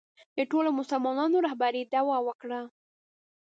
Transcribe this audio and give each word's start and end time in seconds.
د 0.37 0.39
ټولو 0.51 0.69
مسلمانانو 0.79 1.37
رهبرۍ 1.45 1.81
دعوا 1.93 2.17
وکړه 2.27 2.61